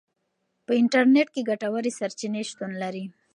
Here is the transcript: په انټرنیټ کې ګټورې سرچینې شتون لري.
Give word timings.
په 0.65 0.71
انټرنیټ 0.81 1.27
کې 1.33 1.41
ګټورې 1.49 1.91
سرچینې 1.99 2.41
شتون 2.49 2.71
لري. 2.81 3.05